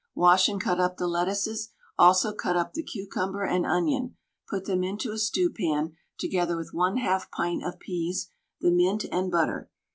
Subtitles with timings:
[0.15, 4.15] Wash and cut up the lettuces, also cut up the cucumber and onion,
[4.49, 9.69] put them into a stewpan, together with 1/2 pint of peas, the mint, and butter.